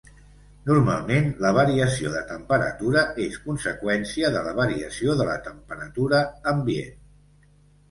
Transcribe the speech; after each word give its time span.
Normalment 0.69 1.27
la 1.45 1.51
variació 1.57 2.13
de 2.13 2.21
temperatura 2.31 3.03
és 3.27 3.37
conseqüència 3.45 4.33
de 4.39 4.43
la 4.49 4.55
variació 4.63 5.21
de 5.23 5.31
la 5.31 5.39
temperatura 5.51 6.25
ambient. 6.57 7.01